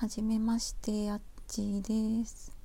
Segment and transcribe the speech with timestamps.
[0.00, 2.57] はじめましてあっちです。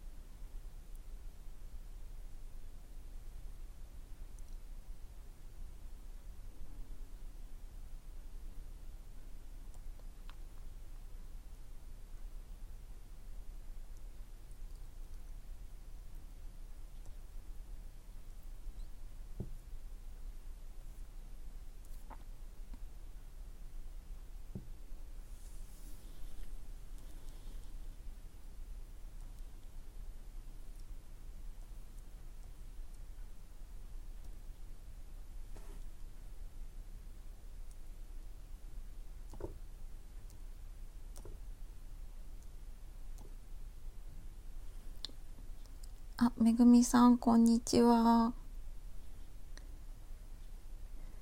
[46.25, 48.31] あ、めぐみさん、こんにちは。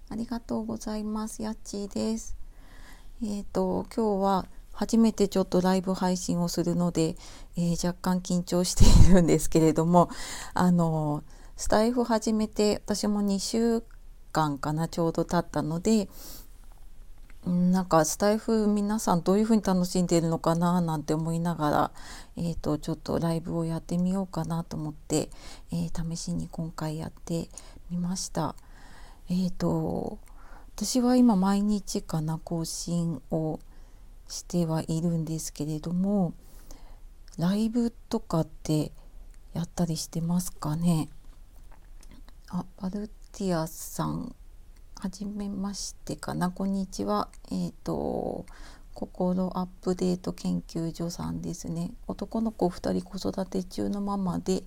[0.09, 1.41] ありがとうございます。
[1.41, 2.37] やっちーです。
[3.23, 7.15] えっ、ー、と、今日は初めてちょっとライブ配信をするので、
[7.57, 10.11] えー、若干緊張しているんですけれども、
[10.53, 11.23] あの、
[11.57, 13.83] スタイフ始めて私も2週
[14.31, 16.09] 間かな、ちょうど経ったので、
[17.45, 21.91] なんかスタイフ皆さんどういうふうに楽しんでるのかななんて思いながら、
[22.37, 25.29] えー、とちょっとライブをやってみようかなと思って、
[25.71, 27.49] えー、試しに今回やって
[27.89, 28.55] みました。
[29.29, 30.19] えーと、
[30.75, 33.59] 私は今毎日かな更新を
[34.27, 36.33] してはいるんですけれども
[37.37, 38.91] ライブとかって
[39.53, 41.09] やったりしてますかね？
[42.49, 44.35] あバルティアさん
[45.01, 47.27] はじめましてかな、こんにちは。
[47.51, 48.45] えっ、ー、と、
[48.93, 51.89] 心アップデート研究所さんですね。
[52.05, 54.61] 男の子2人子育て中のママで、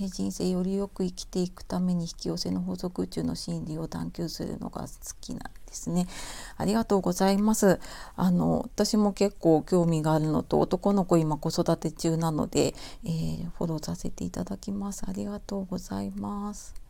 [0.00, 4.88] え人生よりよく生きていくために引き寄せの法則中の心理を探求するのが好
[5.20, 6.08] きなんですね。
[6.56, 7.78] ありがとうございます。
[8.16, 12.74] あの私も結構興味があるのと男の子今子育て中なので、
[13.04, 15.04] えー、フォローさせていただきます。
[15.06, 16.85] ありがとうございます。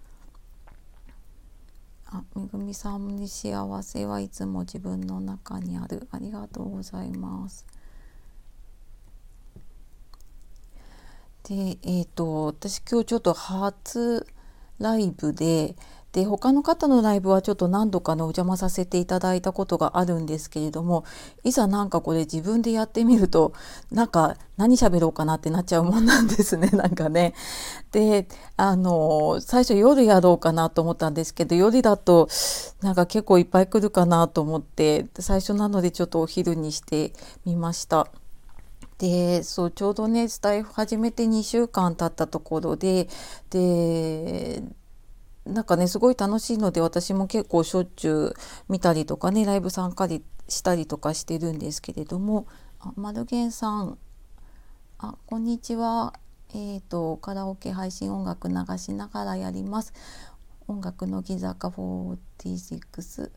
[2.06, 6.06] あ、めぐみさんに幸せはいつも自分の中にある。
[6.12, 7.66] ありがとうございます。
[11.42, 14.26] で、えっ、ー、と、私今日ちょっと初
[14.78, 15.76] ライブで、
[16.16, 21.04] で他の方のライブはちょっと何度かねお邪魔させていただいたことがあるんですけれども
[21.44, 23.52] いざなんかこれ自分でやってみると
[23.92, 27.34] なんか何喋ろうかなってなっちゃうもんなんですね なんかね。
[27.92, 32.30] であの最初夜やろうかなと思ったんですけど夜だと
[32.80, 37.12] なんか結構いっぱい来るかなと思って最初なのでちょっとお昼にして
[37.44, 38.08] みました。
[38.96, 43.08] でそうちょうどねスタイフ始めて2週間経ったところで
[43.50, 44.62] で
[45.46, 48.34] なんかねすごい楽しいので私も結構しょっちゅう
[48.68, 50.08] 見たりとかねライブ参加
[50.48, 52.46] したりとかしてるんですけれども
[52.80, 53.98] あマルゲンさん。
[54.98, 56.14] あこんにちは。
[56.50, 59.92] え、ー、とカラオケ配信音楽流しながらやります。
[60.68, 63.30] 音楽の木坂46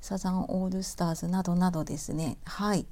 [0.00, 2.38] サザンオールスターズなどなどですね。
[2.44, 2.86] はい。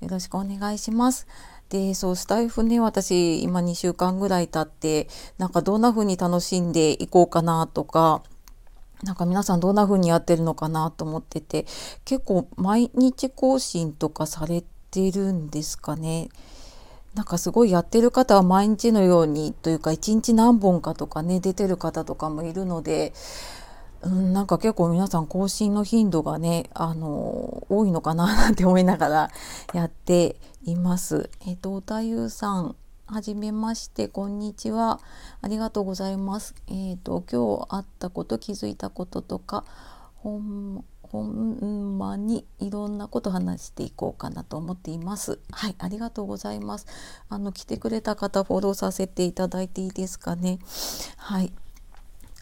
[0.00, 1.26] よろしくお願いします。
[1.72, 8.22] でそうスタイフね私今2週間ぐらい経ってなんかどんな風に楽しんでいこうかなとか
[9.02, 11.64] なんか皆さんどんな風にやってるのかなと思ってて
[12.04, 16.28] 結構毎日更新とかされてるんですかね。
[17.14, 23.12] なんかすごいやってる方は毎日のようにというか一日何本かとかね出てる方とかもいるので
[24.02, 29.30] うん、なんか結構皆さん更新の頻度がね、あの多いのかななんて思いながら
[29.72, 31.30] やっています。
[31.46, 32.76] えっ、と、おたゆうさん、
[33.06, 35.00] はじめまして、こんにちは。
[35.40, 36.54] ありがとうございます。
[36.68, 39.64] えっ、と、今日あったこと、気づいたこととか、
[40.16, 45.38] ほん、ほんまにいろんなこと話していこうかなと思っています。
[45.50, 46.86] はい、ありがとうございます。
[47.28, 50.58] あの、来てくれた方、フォローさせていただいていいですかね。
[51.18, 51.52] はい。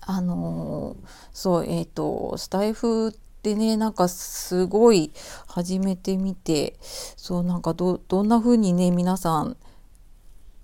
[0.00, 0.96] あの
[1.32, 3.12] そうえっ、ー、とスタイフっ
[3.42, 5.12] てねなんかすごい
[5.46, 9.56] 始めてみてそうなんかどどんな風にね皆さん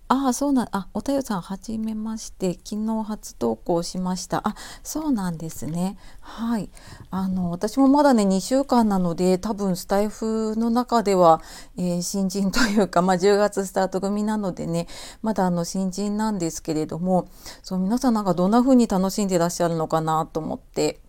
[0.09, 2.53] ああ、そうなん、あ、おたよさん、はじめまして。
[2.65, 4.47] 昨日初投稿しました。
[4.47, 4.55] あ、
[4.85, 5.99] そうなんですね。
[6.21, 6.71] はい。
[7.11, 11.43] あの、私もまだね、2週間なので、多分スタイフの中では、
[11.77, 14.87] えー、新人というか、まあ、10月スタート組なのでね、
[15.23, 17.27] まだあの、新人なんですけれども、
[17.65, 21.01] そう、皆さんなんかどんな風に楽しんでらっしゃるのかなと思って、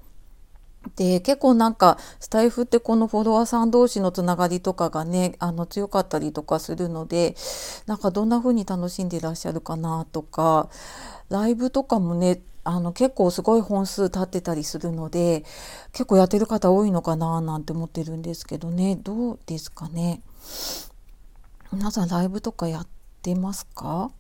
[0.96, 7.36] で結構なんかスタイフってこのフォロワーさん同士のつながりとかがねあの強かったりとかするので
[7.86, 10.70] なんかどんな風に楽しんでいらっしゃるかなとか
[11.30, 15.44] ライブとかもねあの結構すごい本数立ってたりするので
[15.92, 20.22] 結構やってる方多いのかななんて思ってるんですけどねどうですかね。
[21.72, 22.88] 皆さんライブとかやっ
[23.22, 24.12] てますか？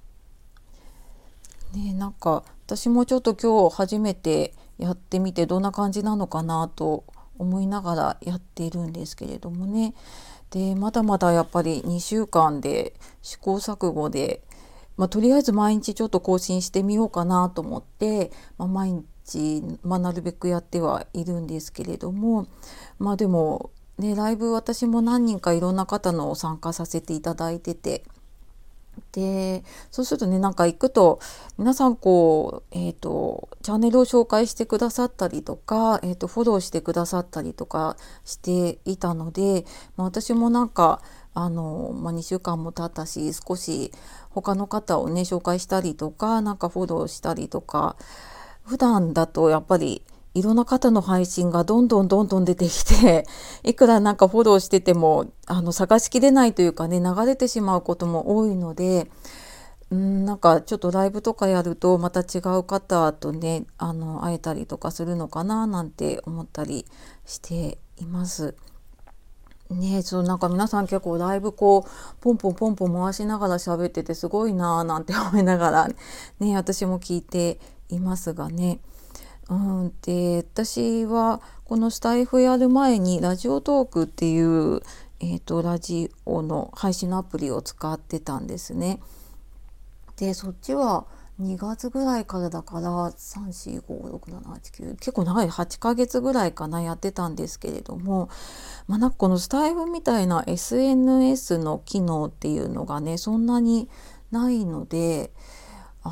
[1.73, 7.03] ねなんか私もちょっと今日初めてやってみてどんな感じなのかなと
[7.37, 9.93] 思いながらやっているんですけれどもね。
[10.51, 14.41] でまだまだやっぱり2週間で試行錯誤で、
[14.95, 22.47] まあ、とりあえず毎日ちょっと更新してみようかなと思って、まあ、毎日、まあ、なるべくやってはいるんですけれども
[22.97, 28.05] まあでもねライブ私も何人かいろんな方の参加させていただいてて
[29.11, 31.19] でそうするとねなんか行くと
[31.57, 39.65] 皆さんこう、えーと、チャンネルを紹介してくださったりとか、えーと、フォローしてくださったりとかしていたので、
[39.95, 41.01] まあ、私もなんか
[41.33, 43.91] あの、まあ、2週間も経ったし少し
[44.29, 47.95] 他の方をね紹介したりとかなんかフォローしたりとか
[48.65, 50.03] 普段だとやっぱり
[50.37, 53.25] いろんな方の配信がどんどんどんどん出てきて
[53.63, 59.09] いくらなんかフォローしててもあの探しきれないというかね流れてしまうことも多いので
[59.89, 66.85] うんなんかちょっとライブとかやるとまた違う方とねあの会えたりとかするのかななんて思ったり
[67.25, 68.55] しています。
[69.69, 75.87] ねそうなんか皆さん結構ライブこうポンポンポンポン回しながら喋っててすごいなーなんて思いながら
[76.39, 77.59] ね私も聞いて
[77.89, 78.79] いますがね。
[79.49, 84.81] うん、で私はこのスタイフやる前にラジオトークっていう、
[85.19, 88.99] えーと、ラジオの配信のアプリを使ってたんですね。
[90.17, 91.05] でそっちは
[91.39, 98.29] 2月ぐらいからだから3456789結構長い8ヶ月ぐらいかなやってたんですけれども、
[98.87, 103.87] まあ、なんかこのスタイフみたいな SNS の機能っていうのがねそんなに
[104.31, 105.31] ないので。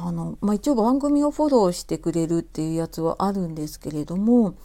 [0.03, 4.56] あの、まあ、一応番組をフォローしてくれるっていうやつはあるんですけれども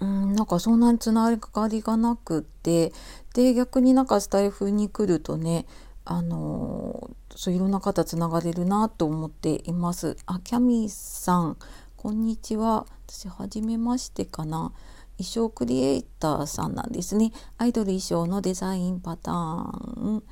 [0.00, 2.92] うんなんかそんなにつながりがなくって
[3.34, 5.66] で逆になんかスタイフに来るとね
[6.04, 10.16] あのそういろんな方つながれるなと思っています。
[10.26, 11.56] あキャミーさん
[11.96, 12.86] こんにちは。
[13.08, 14.72] 私はじめましてかな。
[15.16, 17.32] 衣装クリエイターさんなんですね。
[17.56, 20.22] アイドル衣装のデザインパターン。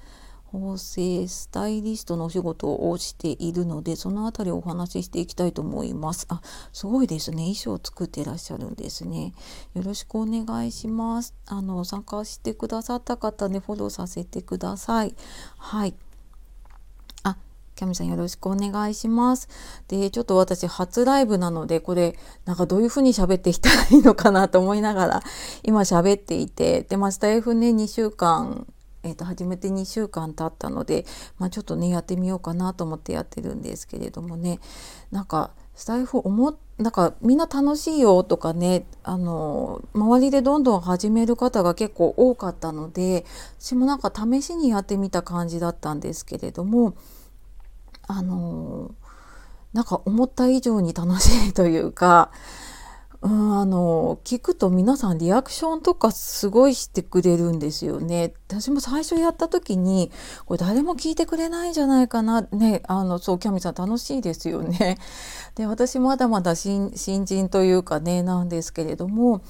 [0.52, 6.26] 縫製スタイリストのお仕事をしているのでその辺りをお話ししていきたいと思います。
[6.28, 7.38] あすごいですね。
[7.38, 9.32] 衣装を作ってらっしゃるんですね。
[9.75, 11.34] よろしくお願いします。
[11.46, 15.14] あの参加してくださった方ねフォローさせてください。
[15.56, 15.94] はい。
[17.22, 17.37] あ
[17.75, 19.49] キャミさんよろしくお願いします。
[19.88, 25.22] で、ちょっと私初ライブなので、これ、なんかどういう風に喋っていったらいいのかなと思いながら、
[25.62, 28.66] 今喋っていて、で、まあ、スタイフね、2週間
[29.04, 31.04] えー、と始めて2週間経ったので、
[31.38, 34.60] まあ、ちょっとねやってみようかなと思ってやってるんですけれどもね。
[35.10, 43.25] なんかスタイフ思なんかみんな楽しいよとかねあの周りでどんどん始める方が結構多かったので
[43.58, 46.94] 私もなんか試しにやってみた感じだったんですけれども
[48.06, 48.94] あの
[49.72, 52.31] なんか思った以上に楽しいというか
[53.22, 58.34] うん、あの聞くと皆さんリアクションとかすごいしてくれるんですよね。
[58.48, 60.10] 私も最初やった時に
[60.44, 64.98] これ誰も聞いてくれないんじゃないかなねあのそうキャミさん楽しいですよね。
[65.54, 69.42] で私まだまだ新人というかねなんですけれども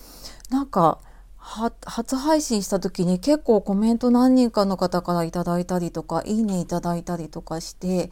[0.50, 0.98] なんか
[1.38, 8.10] 初配信した時に結構コメント何人かの方から頂いたりとかいいねいただいたりとかして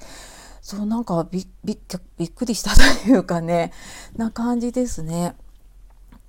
[0.63, 1.79] そうなんかびび
[2.17, 3.73] びっくりしたというかね
[4.17, 5.37] な感じですね。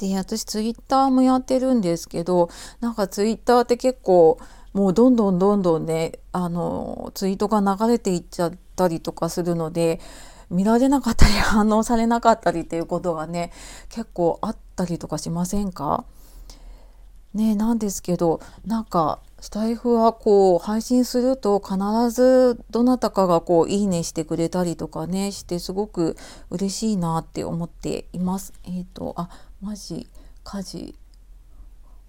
[0.01, 4.39] で私ツイッターもやってるんですけどなんかツイッターって結構
[4.73, 9.99] もうどんどんどんどんねあのツイートが流れていっちゃったりとかするので
[10.49, 13.51] 見られなかったり 反応されなかったりっていうことがね
[13.89, 16.03] 結構あったりとかしませんか？
[17.35, 21.77] ねなんですけどなんかスタイフはこう配信すると必
[22.11, 26.17] ずどなたかがこういいねしてくれたりとかねしてすごく
[26.49, 28.53] 嬉しいなって思っています。
[28.65, 29.29] えっ、ー、とあ
[29.61, 30.07] マジ
[30.43, 30.95] 家事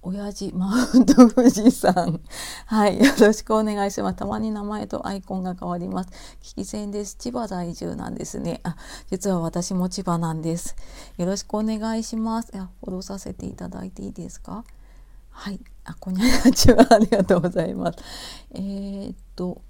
[0.01, 2.19] 親父マウント富士山。
[2.67, 4.17] はいよろしくお願いします。
[4.17, 6.11] たまに名前とアイコンが変わります。
[6.43, 7.15] 聞き戦です。
[7.17, 8.61] 千葉在住なんですね。
[8.65, 8.75] あ
[9.11, 10.75] 実は私も千葉なんです。
[11.19, 12.51] よろしくお願いします。
[12.53, 14.65] いやフォローさせていただいていいですか？
[15.31, 16.23] はいあこんに
[16.55, 16.87] ちは。
[16.91, 17.99] ありがとうございます。
[18.53, 19.61] えー、っと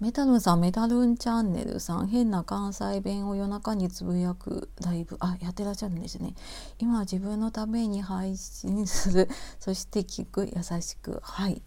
[0.00, 5.18] メタルンさんメタルンチャンネルさん変な関西弁を夜中につぶやくライブ。
[5.20, 6.34] あやってらっしゃるんですね。
[6.78, 9.28] 今自分のために配信する。
[9.60, 11.20] そして聞く優しく。
[11.22, 11.60] はい。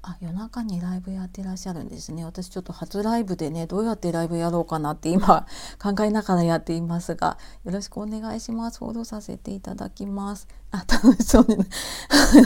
[0.00, 2.24] あ夜中にライブやってらっしゃるんですね。
[2.24, 5.46] 私ちょっと初ライブでねどうやってライブやろうかなって今
[5.78, 8.78] 考えながらやっていますがよろしくお願いします。
[8.78, 10.48] フォローさせていただきます。
[10.72, 11.56] あ楽しそうに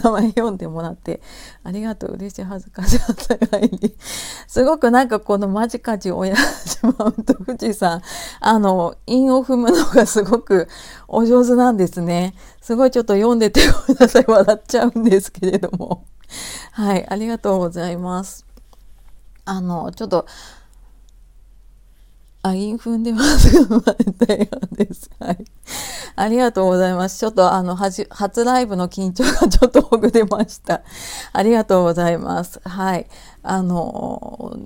[0.02, 1.21] 名前読んでもらって。
[1.62, 2.14] ありがとう。
[2.14, 2.42] 嬉しい。
[2.42, 3.00] 恥ずかしいっ
[3.50, 3.59] た。
[3.59, 3.71] い
[4.49, 8.02] すごくなんかこのマジカジ親父マウント富士山
[8.40, 10.68] あの韻を踏むのがすごく
[11.06, 12.35] お上手なんですね。
[12.61, 16.04] すごいちょっと読んでてごめんなさい笑っちゃうんですけれども。
[16.73, 18.45] はい、ありがとうございます。
[19.45, 20.26] あの、ちょっと、
[22.49, 23.50] あ、インフンでます
[24.26, 25.11] たようです。
[25.19, 25.45] はい。
[26.17, 27.19] ありがとうございます。
[27.19, 30.83] ちょっとあの、初ライブの緊張がちょっとほぐれました。
[31.33, 32.61] ありがとうございます。
[32.65, 33.07] はい。
[33.43, 34.59] あの、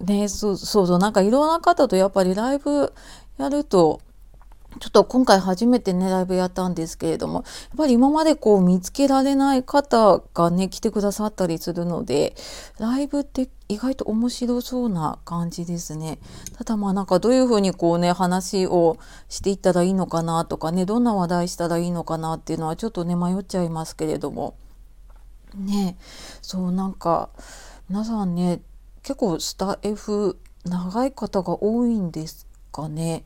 [0.00, 2.92] ね、そうそうそう、なんかいろんな方とやっぱりライブ
[3.38, 4.00] やると、
[4.80, 7.44] ちょっと今回初めてね、ライブやったんですけれども、やっ
[7.78, 12.36] ぱり今までこう見つけられない方がね、来てくださったりするので、
[12.78, 16.18] ライブって意外と面白そうな感じですね。
[16.56, 18.98] ただまあなんかどういうふうにこうね、話を
[19.28, 24.54] していったらいいのかなとかね、どんな話題したらいいのかなっていうのはちょっとね、迷っちゃいますけれども。
[25.54, 25.96] ね、
[26.42, 27.30] そうなんか、
[27.88, 28.60] 皆さんね、
[29.02, 33.24] 結構スタ F 長い方が多いんですかね。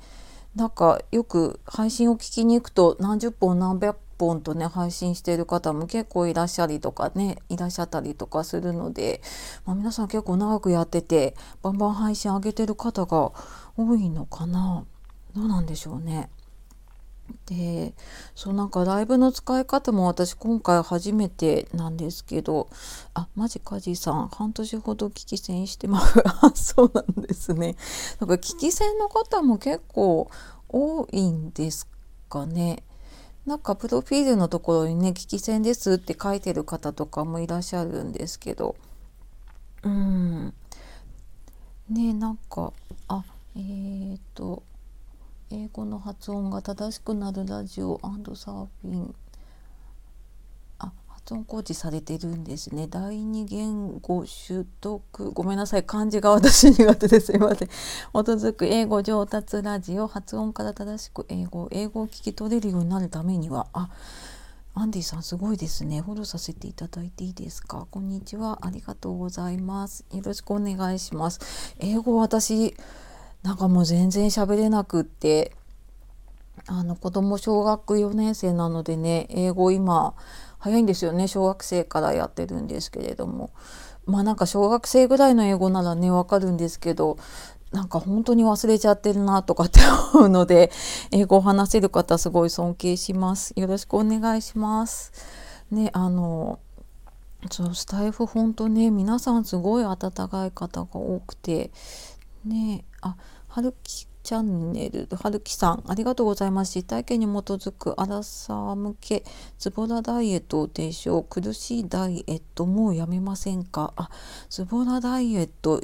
[0.55, 9.23] なんかよく配信を聞きに行くと何十本何百本とね配信している方も結構いらっしゃりとかねいらっしゃったりとかするので、
[9.65, 13.33] まあ、皆さん結構長くやっててバンバン配信上げてる方が
[13.77, 14.85] 多いのかな
[15.35, 16.29] どうなんでしょうね。
[17.47, 17.95] で
[18.35, 22.69] そうなんかライブの使い方も私今回初めてなんですけど
[23.15, 26.23] あマジカジさん半年ほど聞き戦してます
[26.75, 27.77] そうなんですね。
[28.21, 30.31] なんか聞き戦の方も結構
[30.69, 31.87] 多いんです
[32.29, 32.83] かね。
[33.47, 38.77] なんかプロフィールのところにね聞き戦ですって書いてる方とかもいらっしゃるんですけど。
[39.83, 40.55] うん。
[41.91, 42.73] ねなんか
[43.09, 43.25] あ
[43.57, 44.63] えっ、ー、と
[45.55, 48.01] 英語の発音が正しくなるラジオ
[48.35, 49.15] サーフィン。
[50.79, 52.87] あ発音コーチされてるんですね。
[52.89, 55.31] 第二言語習得。
[55.33, 55.85] ごめんなさい。
[55.85, 57.35] 漢字が私苦手です。
[57.35, 57.69] いません。
[57.69, 57.73] 基
[58.13, 60.07] づく英語上達ラジオ。
[60.07, 63.67] 発音から正しく英語英語を聞き取れるようになるためには。
[63.75, 63.91] あ
[64.75, 66.01] アンディさんすごいですね。
[66.01, 67.87] フォローさせていただいていいですか？
[67.91, 68.61] こんにちは。
[68.63, 70.07] ありがとうございます。
[70.15, 71.75] よろしくお願いします。
[71.79, 72.75] 英語私
[73.43, 75.53] なんかもう全然喋れなくって
[76.67, 80.15] あの子供小学4年生なのでね英語今
[80.59, 81.27] 早いんですよね。
[81.27, 83.51] 小学生からやってるんですけれども。
[84.07, 87.19] まあなんか小学生ぐらいの英語ならねわかるんですけど
[87.71, 89.81] なんか本当に忘れちゃってるなとかって
[90.15, 90.71] 思うので
[91.11, 93.53] 英語を話せる方すごい尊敬します。
[93.57, 95.13] よろしくお願いします。
[95.71, 96.59] ねあの
[97.51, 101.71] そうスタイフ本当ね皆さんすごい温かい方が多くて
[102.45, 103.17] ねあ
[103.49, 106.75] はるきチャンネルはるきさんありがとうございます。
[106.77, 109.25] 実体験に基づくアラサー向け
[109.59, 113.93] ズボラダイエットを提唱苦しいダイエットもうやめませんか？
[113.97, 114.11] あ
[114.49, 115.81] ズボラダイエット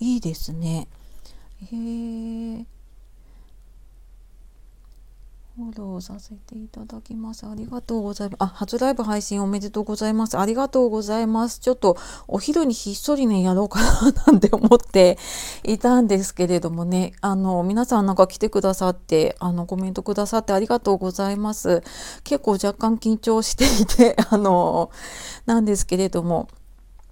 [0.00, 0.86] いいですね。
[1.72, 2.66] へえ。
[5.58, 7.44] フォローさせていただきます。
[7.44, 8.38] ありがとうございます。
[8.38, 10.38] あ、初ライブ配信おめでとうございます。
[10.38, 11.58] ありがとうございます。
[11.58, 11.96] ちょっと
[12.28, 15.18] お昼にひっそりね、やろうかななんて思って
[15.64, 21.82] いたんですけれどもね、あの、皆さんなんか来てくださって、あの、コメントくださってありがとうございます。
[22.22, 24.92] 結構若干緊張していて、あの、
[25.44, 26.46] なんですけれども、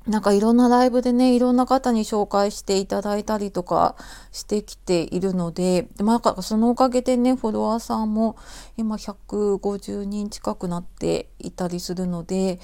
[0.07, 3.97] なんかいろんなライブでねいろんな方に紹介していただいたりとか
[4.31, 8.37] してきているのでまあ、そのおかげでねフォロワーさんも
[8.77, 12.61] 今150人近くなっていたりするので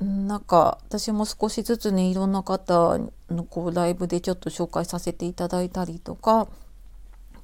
[0.00, 2.98] なんか私も少しずつねいろんな方
[3.28, 6.48] のこうライブでちょっと紹介させていただいたりとか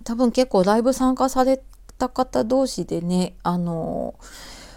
[0.04, 1.60] 多分結構ライブ参加され
[1.98, 4.14] た方同士でねあの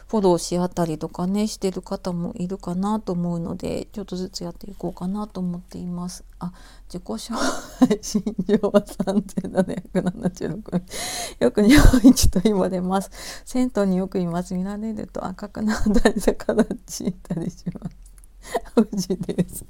[0.08, 6.24] フォローし合ったりとかねしてる方もいるかなと思うのでちょっとずつやっていこうかなと思っています。
[6.40, 6.52] あ
[6.88, 7.36] 自己紹
[7.80, 8.24] 介身
[8.60, 10.82] 長は3776
[11.44, 13.10] よく日本一と言われます。
[13.46, 14.54] 銭湯によくいます。
[14.54, 18.06] 見られると赤くなったり逆立ちたりします。
[18.76, 19.66] 富士です。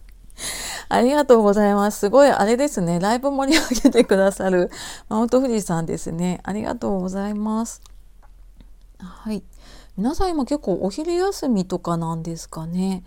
[0.90, 2.00] ありがとうございます。
[2.00, 3.00] すごい、あれですね。
[3.00, 4.70] ライブ盛り上げてくださる
[5.10, 6.42] マウント富士さんですね。
[6.44, 7.82] ありがとうございます。
[9.00, 9.44] はい。
[9.98, 13.04] 皆さん今結構お昼休みとかなんですかね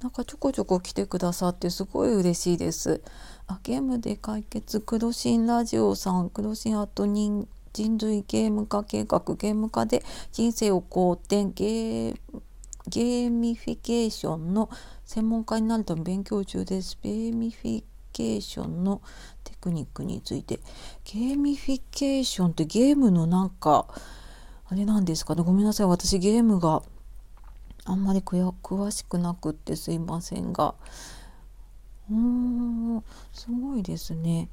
[0.00, 3.00] なんかちょこちょこ来てくださってすごい嬉しいです
[3.46, 12.16] あゲームで解決クロシンラジオさんクロシンアート人人類ゲーム化計画ゲーム化で人生を好転ゲー
[12.88, 14.68] ゲーミフィケーションの
[15.04, 16.98] 専門家になるため勉強中です。
[17.02, 19.00] ゲーミフィケーションの
[19.44, 20.58] テクニックについて。
[21.04, 23.86] ゲーミフィケーションってゲームのなんか、
[24.72, 25.42] あれなんですかね。
[25.42, 25.86] ごめんなさい。
[25.86, 26.82] 私ゲームが
[27.84, 30.74] あんまり詳しくなくってすいませんが。
[32.10, 34.48] うーん、すごいですね。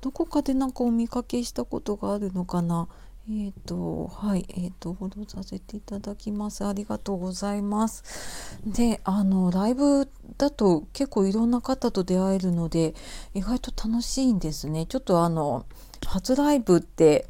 [0.00, 2.88] どこかでなんかお見かけしたことがあるのかな。
[3.28, 6.66] えっ、ー、と、はい、えっ、ー、と、フォローさせていただきます。
[6.66, 8.58] ありがとうございます。
[8.66, 10.08] で、あの、ライブ
[10.38, 12.96] だと結構いろんな方と出会えるので、
[13.34, 14.86] 意外と楽しいんですね。
[14.86, 15.66] ちょっとあの、
[16.04, 17.28] 初ライブって、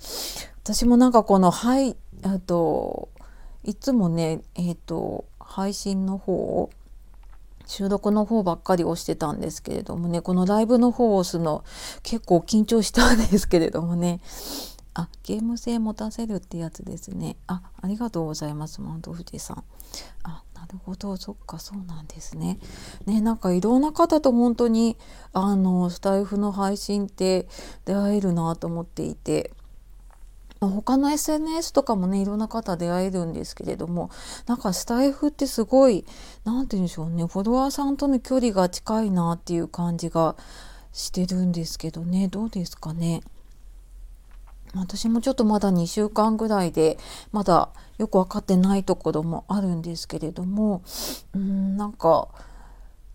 [0.62, 3.08] 私もなんかこの、はい、あと、
[3.64, 6.70] いつもね、えっ、ー、と、配信の方を
[7.66, 11.64] 収録の方ばっかり押してたんですけれどもね、このライブの方を押すの
[12.02, 14.20] 結構緊張したんですけれどもね、
[14.94, 17.36] あ、ゲーム性持たせるってやつですね。
[17.46, 19.64] あ、ありがとうございます、マウント富士さん。
[20.24, 22.58] あ、なるほど、そっか、そうなんですね。
[23.06, 24.96] ね、なんかいろんな方と本当に、
[25.32, 27.46] あの、スタイフの配信って
[27.84, 29.52] 出会えるなと思っていて、
[30.60, 34.10] 他の SNS とかもねいろんな方出会えるんですけれども
[34.46, 36.04] なんかスタイフってすごい
[36.44, 40.36] 何て言うんでしょうねフォロワーさんとの距離が近いなっていう感じが
[40.92, 43.22] してるんですけどねどうですかね？
[44.74, 46.96] 私もちょっとまだ2週間ぐらいで
[47.32, 50.82] まだよく分かってないところもあるんですけれども
[51.34, 52.28] うんなんか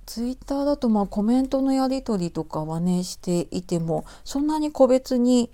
[0.06, 5.50] ツイッターだとまあコメントのやり取りとかはねしていてもそんなに個別に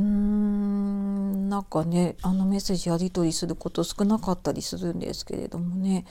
[0.00, 6.06] うーんなんかねあのメッセージやり取りすること少なかったりするんですけれどもね。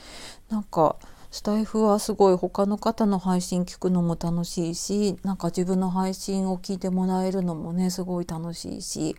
[0.49, 0.95] なんか
[1.31, 9.15] スタイフはすごい他の方の配信聞くのも楽しいしなんか自分の配信を聞いてもらえるのもねすごい楽しいし。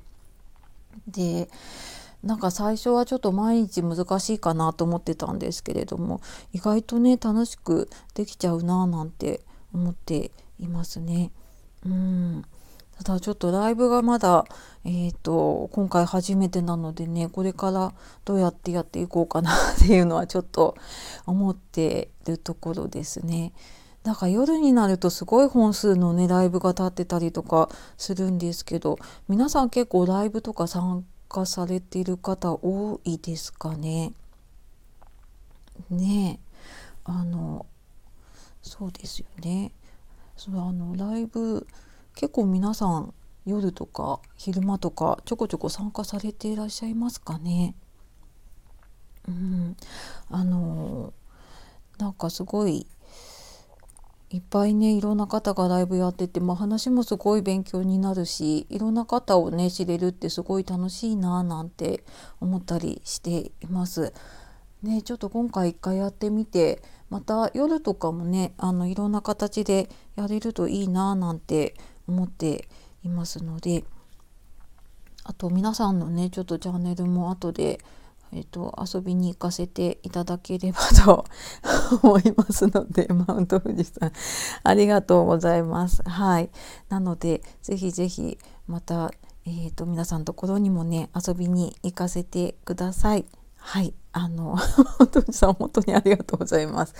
[1.06, 1.48] で
[2.22, 6.20] なんか最初はちょっと毎日難しいかなと思ってたんですけれども
[6.52, 9.40] 意外とね楽しくできちゃうななんて
[9.72, 11.30] 思っていますね。
[11.86, 12.44] うん。
[13.02, 14.44] ただちょっとライブがまだ、
[14.84, 17.94] えーと、今回初めてなのでねこれから
[18.26, 20.76] どうやってやっていこうかなっていうのはちょっと
[21.24, 23.52] 思ってるところですね。
[24.04, 34.12] なんか夜になるとすごい本数のねライブが立ってたりとかするんですけど皆さん結構ライブとか参加されている方多いですかね？
[35.88, 36.56] ねえ
[37.04, 37.66] あの
[38.62, 39.72] そうですよね。
[40.36, 41.66] そのあのライブ
[42.14, 43.14] 結構皆さん
[43.46, 47.74] 夜とか昼間とかちょこちょこ参加されていらっしゃいますかね？
[49.28, 49.76] うん、
[50.28, 51.12] あの
[51.98, 52.86] なんかすごい
[54.30, 62.04] いっぱいねいろんな方がライブやってて、まあ、話もすごい勉強になるしいろんな方をね知れるってすごい楽しいななんて
[62.40, 64.12] 思ったりしています。
[64.82, 71.74] ね、ちょっと今回一回やってみてまた夜とかもねあのいろんな形でやれるといいななんて
[72.10, 72.68] 思って
[73.04, 73.84] いますので
[75.24, 77.80] あと皆さんのねちょっとチャンネルも後で
[78.32, 81.24] えっ、と遊びに行かせていただければと
[82.02, 84.12] 思いますのでマウント富士山
[84.62, 86.02] ありがとうございます。
[86.04, 86.50] はい。
[86.88, 89.10] なのでぜひぜひまた
[89.46, 93.26] えーと皆さんのところにもね遊びに行かせてください。
[93.56, 93.94] はい。
[94.12, 94.56] あの、
[94.98, 96.94] 本当にさん、本当にありがとうございます。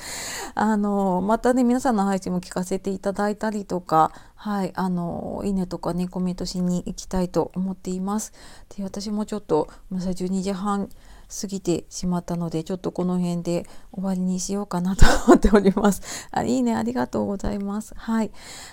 [0.55, 8.33] あの、またね、皆さんの配信も聞かせていただいたりとか、はい、あの、いいねとかね、コメントしに行きたいと思っています。
[8.77, 10.89] で、私もちょっと、ごめんなさい、12時半
[11.31, 16.03] 過ぎてしまったのでちょっとこの辺で終わりにしようかなと思っております。
[16.33, 17.95] あいいねありがとうございます。
[17.97, 18.31] はい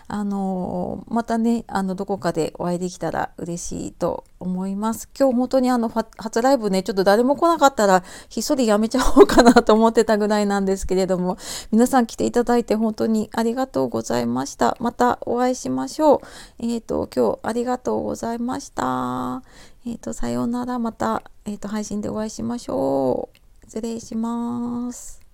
[0.08, 5.10] あの、またねあのどこかでお会いできたら嬉しいと思います。
[5.18, 11.38] 今日本当にあの初ライブねちょっと誰も来なかったらひっそりやめちゃおうかなと思ってたぐらいなんですけれども
[11.72, 14.78] 皆さん来ていただいて本当にありがとうございました。
[14.80, 16.20] またお会いしましょう。
[16.60, 19.44] えっ、ー、と今日ありがとうございました。
[19.88, 20.80] えっ、ー、と、さようなら。
[20.80, 23.66] また、えっ、ー、と、配信でお会いしましょう。
[23.66, 25.27] 失礼します。